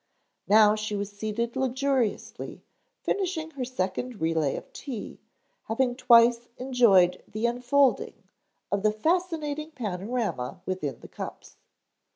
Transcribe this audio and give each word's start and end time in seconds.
Now 0.47 0.73
she 0.73 0.95
was 0.95 1.11
seated 1.11 1.55
luxuriously 1.55 2.63
finishing 3.03 3.51
her 3.51 3.63
second 3.63 4.19
relay 4.19 4.55
of 4.55 4.73
tea, 4.73 5.19
having 5.65 5.95
twice 5.95 6.47
enjoyed 6.57 7.21
the 7.27 7.45
unfolding 7.45 8.23
of 8.71 8.81
the 8.81 8.91
fascinating 8.91 9.69
panorama 9.69 10.59
within 10.65 11.01
the 11.01 11.07
cups. 11.07 11.57